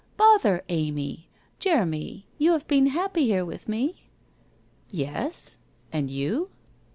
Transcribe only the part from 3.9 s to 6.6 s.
1 Yes, and you